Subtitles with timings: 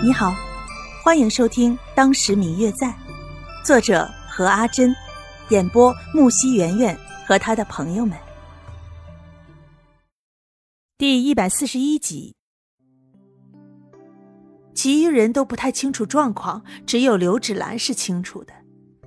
[0.00, 0.32] 你好，
[1.02, 2.86] 欢迎收听《当时明月在》，
[3.64, 4.94] 作者何阿珍，
[5.48, 8.16] 演播木西圆圆和他的朋友们。
[10.96, 12.36] 第一百四十一集，
[14.72, 18.52] 其余人都不太清楚状况，只有刘芷兰是清楚的，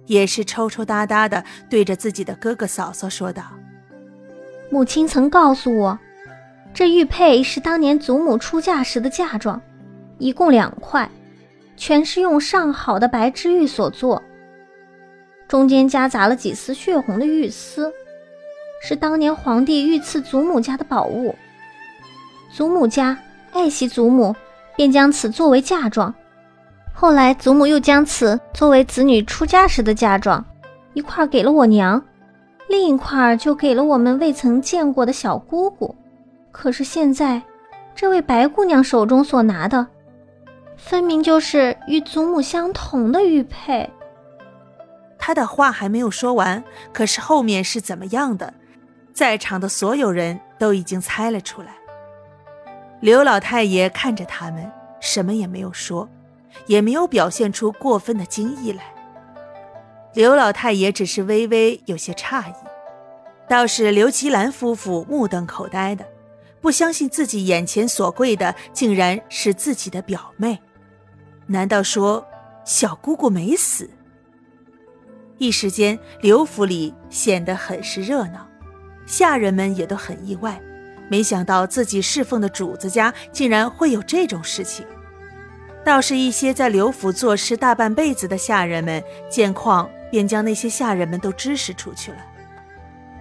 [0.08, 3.44] 也是抽抽搭搭的对着自己的哥哥嫂嫂说道
[4.70, 5.98] ：“母亲曾告诉我，
[6.74, 9.60] 这玉佩是当年祖母出嫁时的嫁妆。”
[10.22, 11.10] 一共两块，
[11.76, 14.22] 全是用上好的白芝玉所做，
[15.48, 17.92] 中间夹杂了几丝血红的玉丝，
[18.84, 21.36] 是当年皇帝御赐祖母家的宝物。
[22.54, 23.18] 祖母家
[23.52, 24.36] 爱惜祖母，
[24.76, 26.14] 便将此作为嫁妆。
[26.94, 30.46] 后来祖母又将此作为子女出嫁时的嫁妆，
[30.94, 32.00] 一块给了我娘，
[32.70, 35.96] 另一块就给了我们未曾见过的小姑姑。
[36.52, 37.42] 可是现在，
[37.96, 39.88] 这位白姑娘手中所拿的。
[40.84, 43.90] 分明就是与祖母相同的玉佩。
[45.18, 48.54] 他的话还没有说完，可是后面是怎么样的，
[49.14, 51.76] 在场的所有人都已经猜了出来。
[53.00, 56.10] 刘老太爷看着他们，什么也没有说，
[56.66, 58.84] 也没有表现出过分的惊异来。
[60.14, 62.54] 刘老太爷只是微微有些诧异，
[63.48, 66.04] 倒是刘吉兰夫妇目瞪口呆的，
[66.60, 70.60] 不相信自己眼前所跪的竟然是自己的表妹。
[71.52, 72.26] 难道说
[72.64, 73.90] 小姑姑没死？
[75.38, 78.48] 一时间，刘府里显得很是热闹，
[79.06, 80.62] 下人们也都很意外，
[81.10, 84.86] 没想到自己侍奉的主子家竟然会有这种事情。
[85.84, 92.20] 倒是一些在刘府做事大半辈子的下人们见况，便将那些下人们都支使出去了，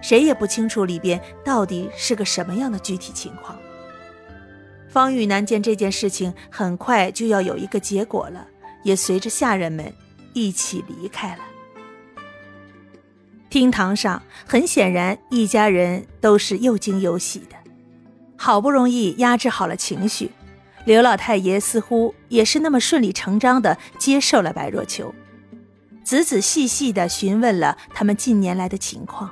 [0.01, 3.59] 谁也不清楚里边到底是个什么样的具体情况。
[4.91, 8.45] 方玉楠见这件事情很快就要有一个结果了，
[8.83, 9.93] 也随着下人们
[10.33, 11.39] 一起离开了。
[13.49, 17.55] 厅堂上，很显然一家人都是又惊又喜的，
[18.35, 20.31] 好不容易压制好了情绪，
[20.83, 25.13] 刘老太爷似乎也是那么顺理成章的接受了白若秋，
[26.03, 29.31] 仔仔细细的询问了他们近年来的情况。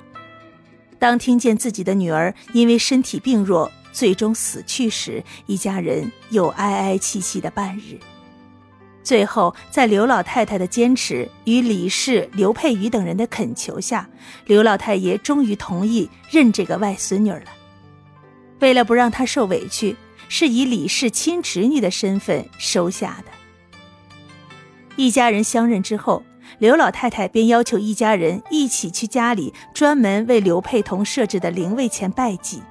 [0.97, 7.99] 当听见自己的女儿因为身体病弱，最终死去时，一家人又哀哀戚戚的半日。
[9.01, 14.07] 最后，在刘老太太的坚持与李氏、刘佩瑜等人的恳求下，
[14.45, 17.45] 刘老太爷终于同意认这个外孙女了。
[18.59, 19.95] 为了不让她受委屈，
[20.27, 23.31] 是以李氏亲侄女的身份收下的。
[24.95, 26.23] 一家人相认之后，
[26.59, 32.61] 刘老太太便要求一家人一起去家里专门为刘佩彤设置的灵位前拜祭。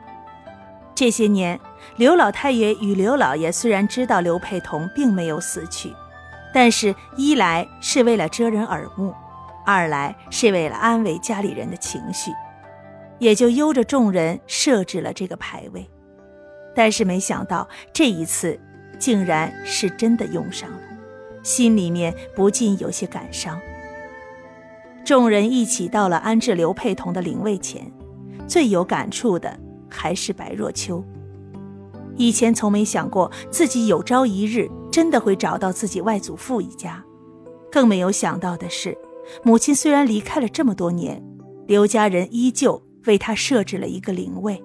[0.98, 1.60] 这些年，
[1.96, 5.94] 刘老太爷与刘老爷虽然知道刘佩彤并没有死去，
[6.52, 9.14] 但是一来是为了遮人耳目，
[9.64, 12.32] 二来是为了安慰家里人的情绪，
[13.20, 15.88] 也就悠着众人设置了这个牌位。
[16.74, 18.58] 但是没想到这一次，
[18.98, 20.80] 竟然是真的用上了，
[21.44, 23.56] 心里面不禁有些感伤。
[25.04, 27.88] 众人一起到了安置刘佩彤的灵位前，
[28.48, 29.60] 最有感触的。
[29.88, 31.04] 还是白若秋。
[32.16, 37.04] 以前从没想过自己有朝一日真的会找到自己外祖父一家，
[37.70, 38.98] 更没有想到的是，
[39.44, 41.22] 母亲虽然离开了这么多年，
[41.66, 44.60] 刘家人依旧为他设置了一个灵位。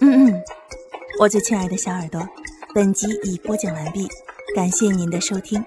[0.00, 0.42] 嗯嗯，
[1.18, 2.26] 我最亲爱的小耳朵，
[2.74, 4.06] 本集已播讲完毕，
[4.54, 5.62] 感谢您的收听。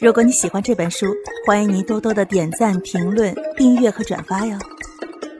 [0.00, 1.06] 如果你喜欢这本书，
[1.46, 4.58] 欢迎您多多的点赞、评论、订阅和转发哟。